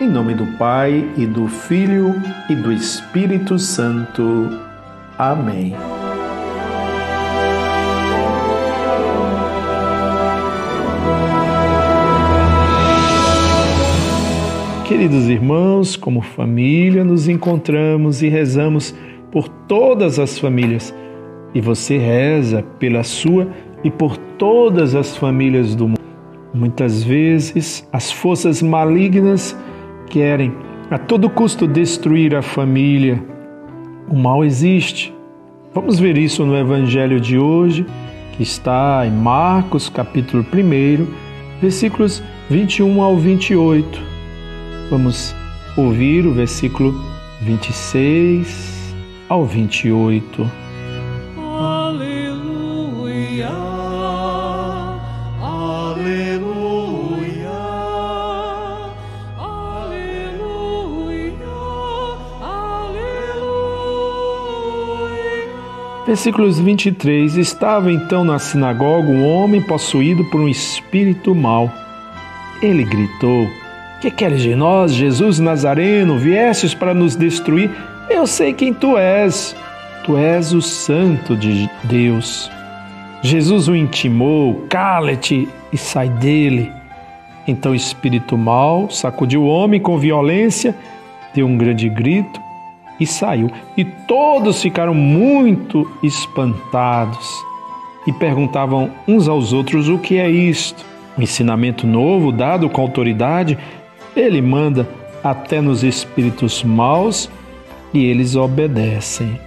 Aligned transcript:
Em 0.00 0.08
nome 0.08 0.32
do 0.32 0.46
Pai 0.56 1.10
e 1.16 1.26
do 1.26 1.48
Filho 1.48 2.14
e 2.48 2.54
do 2.54 2.70
Espírito 2.72 3.58
Santo. 3.58 4.48
Amém. 5.18 5.74
Queridos 14.86 15.28
irmãos, 15.28 15.96
como 15.96 16.20
família, 16.20 17.02
nos 17.02 17.26
encontramos 17.26 18.22
e 18.22 18.28
rezamos 18.28 18.94
por 19.32 19.48
todas 19.48 20.20
as 20.20 20.38
famílias. 20.38 20.94
E 21.52 21.60
você 21.60 21.98
reza 21.98 22.62
pela 22.78 23.02
sua 23.02 23.48
e 23.82 23.90
por 23.90 24.16
todas 24.16 24.94
as 24.94 25.16
famílias 25.16 25.74
do 25.74 25.88
mundo. 25.88 26.00
Muitas 26.54 27.02
vezes, 27.02 27.84
as 27.92 28.12
forças 28.12 28.62
malignas 28.62 29.56
querem 30.08 30.52
a 30.90 30.98
todo 30.98 31.28
custo 31.30 31.66
destruir 31.66 32.34
a 32.34 32.42
família. 32.42 33.22
O 34.08 34.16
mal 34.16 34.44
existe. 34.44 35.14
Vamos 35.74 36.00
ver 36.00 36.16
isso 36.16 36.44
no 36.46 36.56
Evangelho 36.56 37.20
de 37.20 37.38
hoje, 37.38 37.86
que 38.32 38.42
está 38.42 39.06
em 39.06 39.10
Marcos, 39.10 39.88
capítulo 39.88 40.44
1, 40.44 41.06
versículos 41.60 42.22
21 42.48 43.02
ao 43.02 43.16
28. 43.16 44.00
Vamos 44.90 45.34
ouvir 45.76 46.26
o 46.26 46.32
versículo 46.32 46.94
26 47.42 48.94
ao 49.28 49.44
28. 49.44 50.67
Versículos 66.08 66.58
23: 66.58 67.36
Estava 67.36 67.92
então 67.92 68.24
na 68.24 68.38
sinagoga 68.38 69.10
um 69.10 69.26
homem 69.26 69.60
possuído 69.60 70.24
por 70.30 70.40
um 70.40 70.48
espírito 70.48 71.34
mau. 71.34 71.70
Ele 72.62 72.82
gritou: 72.82 73.46
Que 74.00 74.10
queres 74.10 74.40
de 74.40 74.54
nós, 74.54 74.94
Jesus 74.94 75.38
Nazareno? 75.38 76.16
Viestes 76.16 76.72
para 76.72 76.94
nos 76.94 77.14
destruir? 77.14 77.70
Eu 78.08 78.26
sei 78.26 78.54
quem 78.54 78.72
tu 78.72 78.96
és. 78.96 79.54
Tu 80.02 80.16
és 80.16 80.54
o 80.54 80.62
Santo 80.62 81.36
de 81.36 81.68
Deus. 81.84 82.50
Jesus 83.20 83.68
o 83.68 83.76
intimou: 83.76 84.64
Cala-te 84.70 85.46
e 85.70 85.76
sai 85.76 86.08
dele. 86.08 86.72
Então 87.46 87.72
o 87.72 87.76
espírito 87.76 88.34
mau 88.34 88.88
sacudiu 88.88 89.42
o 89.42 89.46
homem 89.46 89.78
com 89.78 89.98
violência, 89.98 90.74
deu 91.34 91.46
um 91.46 91.58
grande 91.58 91.86
grito 91.90 92.47
e 92.98 93.06
saiu. 93.06 93.50
E 93.76 93.84
todos 93.84 94.60
ficaram 94.60 94.94
muito 94.94 95.90
espantados 96.02 97.28
e 98.06 98.12
perguntavam 98.12 98.90
uns 99.06 99.28
aos 99.28 99.52
outros 99.52 99.88
o 99.88 99.98
que 99.98 100.18
é 100.18 100.30
isto. 100.30 100.84
ensinamento 101.18 101.86
novo 101.86 102.30
dado 102.30 102.70
com 102.70 102.80
autoridade, 102.80 103.58
ele 104.16 104.40
manda 104.40 104.88
até 105.22 105.60
nos 105.60 105.82
espíritos 105.82 106.62
maus 106.62 107.28
e 107.92 108.04
eles 108.04 108.36
obedecem. 108.36 109.38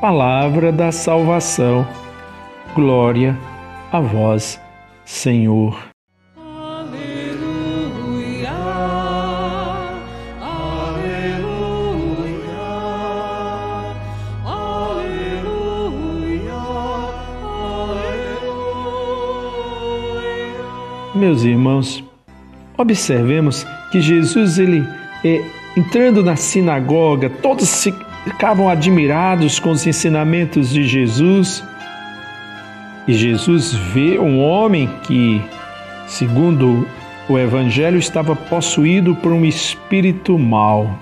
Palavra 0.00 0.70
da 0.72 0.92
salvação. 0.92 1.86
Glória 2.74 3.36
a 3.90 4.00
vós, 4.00 4.60
Senhor. 5.04 5.95
Meus 21.16 21.44
irmãos, 21.44 22.04
observemos 22.76 23.66
que 23.90 24.02
Jesus, 24.02 24.58
ele 24.58 24.86
é, 25.24 25.42
entrando 25.74 26.22
na 26.22 26.36
sinagoga, 26.36 27.30
todos 27.30 27.88
ficavam 28.22 28.68
admirados 28.68 29.58
com 29.58 29.70
os 29.70 29.86
ensinamentos 29.86 30.68
de 30.68 30.84
Jesus. 30.84 31.64
E 33.08 33.14
Jesus 33.14 33.72
vê 33.72 34.18
um 34.18 34.42
homem 34.42 34.90
que, 35.04 35.40
segundo 36.06 36.86
o 37.30 37.38
Evangelho, 37.38 37.98
estava 37.98 38.36
possuído 38.36 39.14
por 39.14 39.32
um 39.32 39.46
espírito 39.46 40.38
mau. 40.38 40.98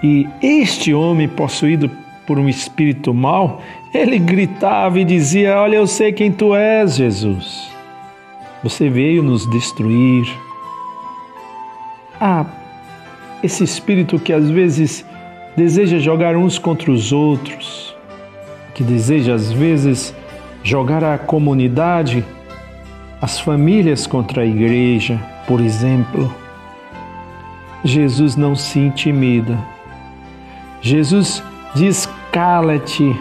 E 0.00 0.28
este 0.40 0.94
homem 0.94 1.26
possuído 1.26 1.90
por 2.24 2.38
um 2.38 2.48
espírito 2.48 3.12
mau, 3.12 3.60
ele 3.92 4.16
gritava 4.16 5.00
e 5.00 5.04
dizia: 5.04 5.58
Olha, 5.58 5.74
eu 5.74 5.88
sei 5.88 6.12
quem 6.12 6.30
tu 6.30 6.54
és, 6.54 6.94
Jesus. 6.94 7.73
Você 8.64 8.88
veio 8.88 9.22
nos 9.22 9.46
destruir. 9.46 10.26
Ah, 12.18 12.46
esse 13.42 13.62
espírito 13.62 14.18
que 14.18 14.32
às 14.32 14.48
vezes 14.48 15.04
deseja 15.54 15.98
jogar 15.98 16.34
uns 16.34 16.58
contra 16.58 16.90
os 16.90 17.12
outros, 17.12 17.94
que 18.74 18.82
deseja 18.82 19.34
às 19.34 19.52
vezes 19.52 20.16
jogar 20.62 21.04
a 21.04 21.18
comunidade, 21.18 22.24
as 23.20 23.38
famílias 23.38 24.06
contra 24.06 24.40
a 24.40 24.46
igreja, 24.46 25.20
por 25.46 25.60
exemplo. 25.60 26.34
Jesus 27.84 28.34
não 28.34 28.56
se 28.56 28.78
intimida. 28.78 29.58
Jesus 30.80 31.42
diz: 31.74 32.08
cala-te. 32.32 33.14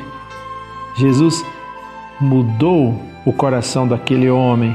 Jesus 0.96 1.46
mudou 2.22 2.98
o 3.26 3.34
coração 3.34 3.86
daquele 3.86 4.30
homem 4.30 4.74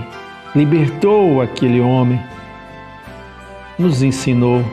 libertou 0.54 1.40
aquele 1.42 1.80
homem, 1.80 2.20
nos 3.78 4.02
ensinou 4.02 4.64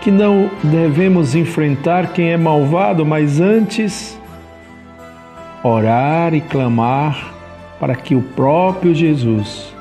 que 0.00 0.10
não 0.10 0.50
devemos 0.62 1.34
enfrentar 1.34 2.12
quem 2.12 2.30
é 2.30 2.36
malvado, 2.36 3.06
mas 3.06 3.40
antes 3.40 4.20
orar 5.62 6.34
e 6.34 6.40
clamar 6.40 7.32
para 7.80 7.94
que 7.94 8.14
o 8.14 8.20
próprio 8.20 8.94
Jesus 8.94 9.72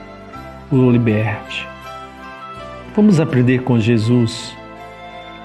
o 0.72 0.90
liberte. 0.90 1.68
Vamos 2.96 3.20
aprender 3.20 3.64
com 3.64 3.80
Jesus. 3.80 4.56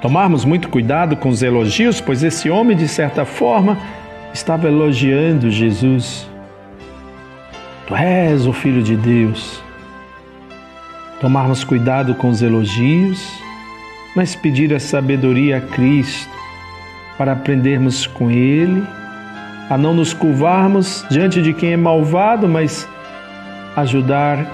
Tomarmos 0.00 0.44
muito 0.44 0.68
cuidado 0.68 1.16
com 1.16 1.28
os 1.28 1.42
elogios, 1.42 2.00
pois 2.00 2.22
esse 2.22 2.48
homem, 2.48 2.76
de 2.76 2.86
certa 2.86 3.24
forma, 3.24 3.78
estava 4.32 4.68
elogiando 4.68 5.50
Jesus. 5.50 6.28
Tu 7.86 7.96
és 7.96 8.46
o 8.46 8.52
Filho 8.52 8.82
de 8.82 8.96
Deus 8.96 9.67
tomarmos 11.20 11.64
cuidado 11.64 12.14
com 12.14 12.28
os 12.28 12.42
elogios, 12.42 13.40
mas 14.14 14.34
pedir 14.34 14.72
a 14.74 14.80
sabedoria 14.80 15.58
a 15.58 15.60
Cristo 15.60 16.30
para 17.16 17.32
aprendermos 17.32 18.06
com 18.06 18.30
Ele, 18.30 18.84
a 19.68 19.76
não 19.76 19.92
nos 19.92 20.14
curvarmos 20.14 21.04
diante 21.10 21.42
de 21.42 21.52
quem 21.52 21.72
é 21.72 21.76
malvado, 21.76 22.48
mas 22.48 22.88
ajudar 23.76 24.46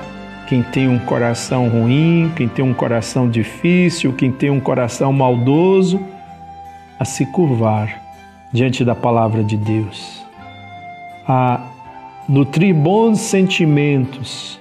quem 0.48 0.62
tem 0.62 0.88
um 0.88 0.98
coração 0.98 1.68
ruim, 1.68 2.32
quem 2.34 2.48
tem 2.48 2.64
um 2.64 2.74
coração 2.74 3.28
difícil, 3.28 4.12
quem 4.12 4.32
tem 4.32 4.50
um 4.50 4.60
coração 4.60 5.12
maldoso, 5.12 6.00
a 6.98 7.04
se 7.04 7.26
curvar 7.26 8.02
diante 8.52 8.84
da 8.84 8.94
palavra 8.94 9.42
de 9.42 9.56
Deus, 9.56 10.24
a 11.26 11.60
nutrir 12.28 12.74
bons 12.74 13.20
sentimentos 13.20 14.60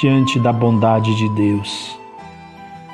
diante 0.00 0.38
da 0.38 0.52
bondade 0.52 1.14
de 1.16 1.28
Deus. 1.30 1.98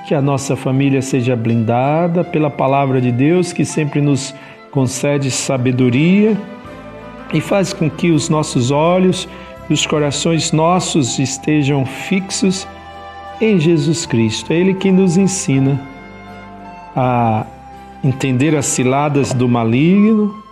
Que 0.06 0.14
a 0.14 0.22
nossa 0.22 0.56
família 0.56 1.02
seja 1.02 1.36
blindada 1.36 2.24
pela 2.24 2.50
palavra 2.50 3.00
de 3.00 3.12
Deus 3.12 3.52
que 3.52 3.64
sempre 3.64 4.00
nos 4.00 4.34
concede 4.70 5.30
sabedoria 5.30 6.36
e 7.32 7.40
faz 7.40 7.72
com 7.72 7.88
que 7.88 8.10
os 8.10 8.28
nossos 8.28 8.70
olhos 8.70 9.28
e 9.68 9.72
os 9.72 9.86
corações 9.86 10.52
nossos 10.52 11.18
estejam 11.18 11.84
fixos 11.84 12.66
em 13.40 13.58
Jesus 13.58 14.06
Cristo. 14.06 14.52
É 14.52 14.56
Ele 14.56 14.74
que 14.74 14.90
nos 14.90 15.16
ensina 15.16 15.80
a 16.94 17.46
entender 18.02 18.56
as 18.56 18.66
ciladas 18.66 19.32
do 19.32 19.48
maligno 19.48 20.42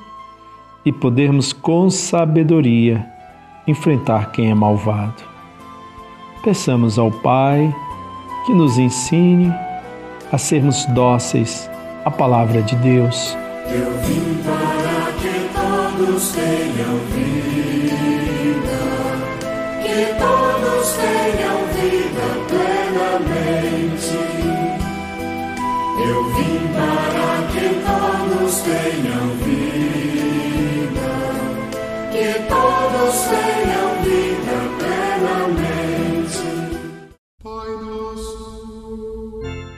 e 0.85 0.93
podermos 0.93 1.53
com 1.53 1.91
sabedoria 1.91 3.07
enfrentar 3.67 4.31
quem 4.33 4.51
é 4.51 4.55
malvado. 4.55 5.31
Peçamos 6.43 6.99
ao 6.99 7.11
Pai 7.11 7.75
que 8.47 8.55
nos 8.55 8.79
ensine 8.79 9.53
a 10.33 10.39
sermos 10.39 10.87
dóceis 10.87 11.69
à 12.05 12.11
palavra 12.11 12.63
de 12.63 12.75
Deus. 12.77 13.37
Eu 13.67 13.93
vim 14.01 14.43
para 14.43 15.13
que 15.21 15.51
todos 15.53 16.33
tenham 16.33 16.97
vida, 17.13 17.61
que 19.83 20.15
todos 20.19 20.93
tenham 20.97 21.59
vida 21.77 22.27
plenamente. 22.49 24.17
Eu 26.03 26.25
vim 26.33 26.61
para 26.73 27.29
que 27.53 27.67
todos 27.85 28.61
tenham 28.61 29.27
vida, 29.45 30.50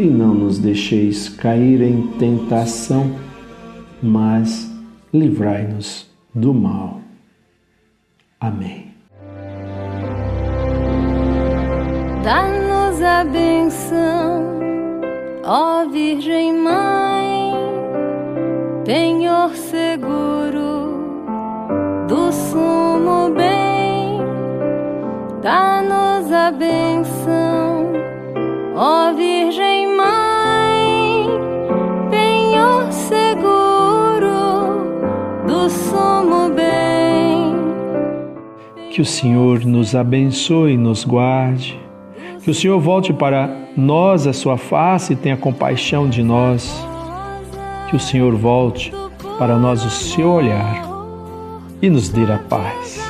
E 0.00 0.06
não 0.06 0.32
nos 0.32 0.58
deixeis 0.58 1.28
cair 1.28 1.82
em 1.82 2.06
tentação, 2.18 3.14
mas 4.02 4.74
livrai-nos 5.12 6.08
do 6.34 6.54
mal. 6.54 7.02
Amém. 8.40 8.94
Dá-nos 12.24 13.02
a 13.02 13.24
benção, 13.24 14.42
ó 15.44 15.86
Virgem 15.86 16.54
Mãe, 16.54 17.52
penhor 18.86 19.54
seguro 19.54 20.94
do 22.08 22.32
sumo 22.32 23.34
bem. 23.36 24.18
Dá-nos 25.42 26.32
a 26.32 26.50
benção, 26.50 27.92
ó 28.74 29.12
Virgem 29.12 29.29
Que 38.90 39.00
o 39.00 39.04
Senhor 39.04 39.64
nos 39.64 39.94
abençoe 39.94 40.72
e 40.72 40.76
nos 40.76 41.04
guarde. 41.04 41.78
Que 42.42 42.50
o 42.50 42.54
Senhor 42.54 42.80
volte 42.80 43.12
para 43.12 43.48
nós 43.76 44.26
a 44.26 44.32
sua 44.32 44.56
face 44.56 45.12
e 45.12 45.16
tenha 45.16 45.36
compaixão 45.36 46.08
de 46.08 46.24
nós. 46.24 46.84
Que 47.88 47.94
o 47.94 48.00
Senhor 48.00 48.34
volte 48.34 48.92
para 49.38 49.56
nós 49.56 49.84
o 49.84 49.90
seu 49.90 50.32
olhar 50.32 50.82
e 51.80 51.88
nos 51.88 52.08
dê 52.08 52.24
a 52.32 52.38
paz. 52.38 53.00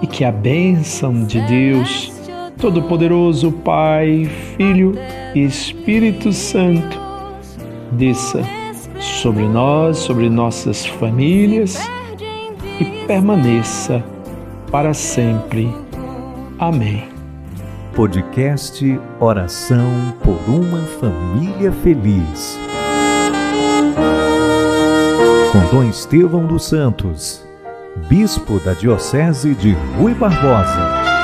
E 0.00 0.06
que 0.06 0.24
a 0.24 0.32
bênção 0.32 1.24
de 1.24 1.40
Deus, 1.42 2.10
Todo-Poderoso, 2.58 3.52
Pai, 3.52 4.28
Filho 4.56 4.94
e 5.34 5.44
Espírito 5.44 6.32
Santo, 6.32 6.98
desça 7.92 8.42
sobre 8.98 9.42
nós, 9.42 9.98
sobre 9.98 10.30
nossas 10.30 10.86
famílias 10.86 11.78
e 12.80 12.84
permaneça 13.06 14.02
para 14.70 14.94
sempre. 14.94 15.74
Amém. 16.58 17.08
Podcast 17.94 19.00
Oração 19.18 20.14
por 20.22 20.38
uma 20.48 20.80
Família 21.00 21.72
Feliz. 21.72 22.58
Com 25.50 25.76
Dom 25.76 25.84
Estevão 25.88 26.46
dos 26.46 26.64
Santos, 26.64 27.44
Bispo 28.08 28.60
da 28.60 28.72
Diocese 28.72 29.54
de 29.54 29.72
Rui 29.98 30.14
Barbosa. 30.14 31.19